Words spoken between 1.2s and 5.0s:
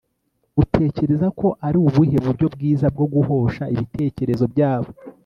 ko ari ubuhe buryo bwiza bwo guhosha ibitekerezo byabo